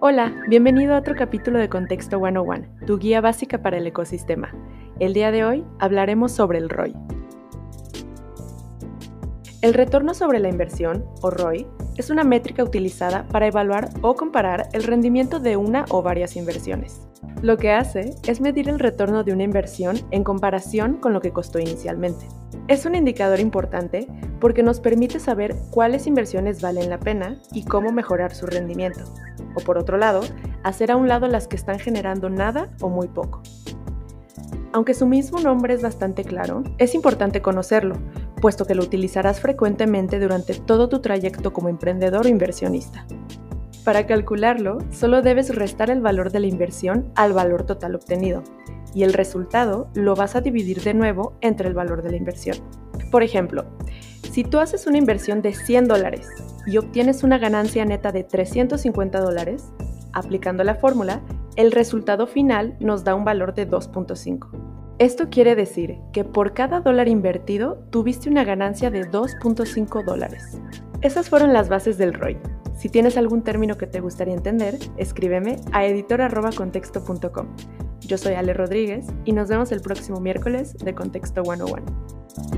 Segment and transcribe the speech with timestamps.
[0.00, 4.54] Hola, bienvenido a otro capítulo de Contexto 101, tu guía básica para el ecosistema.
[5.00, 6.94] El día de hoy hablaremos sobre el ROI.
[9.60, 11.66] El retorno sobre la inversión, o ROI,
[11.96, 17.00] es una métrica utilizada para evaluar o comparar el rendimiento de una o varias inversiones.
[17.42, 21.32] Lo que hace es medir el retorno de una inversión en comparación con lo que
[21.32, 22.28] costó inicialmente.
[22.68, 24.06] Es un indicador importante
[24.38, 29.00] porque nos permite saber cuáles inversiones valen la pena y cómo mejorar su rendimiento.
[29.56, 30.20] O por otro lado,
[30.62, 33.42] hacer a un lado las que están generando nada o muy poco.
[34.72, 37.96] Aunque su mismo nombre es bastante claro, es importante conocerlo,
[38.40, 43.06] puesto que lo utilizarás frecuentemente durante todo tu trayecto como emprendedor o inversionista.
[43.84, 48.42] Para calcularlo, solo debes restar el valor de la inversión al valor total obtenido,
[48.94, 52.56] y el resultado lo vas a dividir de nuevo entre el valor de la inversión.
[53.10, 53.64] Por ejemplo,
[54.30, 56.28] si tú haces una inversión de 100 dólares
[56.66, 59.72] y obtienes una ganancia neta de 350 dólares,
[60.12, 61.22] aplicando la fórmula,
[61.56, 64.67] el resultado final nos da un valor de 2.5.
[64.98, 70.58] Esto quiere decir que por cada dólar invertido tuviste una ganancia de 2.5 dólares.
[71.02, 72.36] Esas fueron las bases del ROI.
[72.76, 77.46] Si tienes algún término que te gustaría entender, escríbeme a editor.contexto.com.
[78.00, 82.57] Yo soy Ale Rodríguez y nos vemos el próximo miércoles de Contexto 101.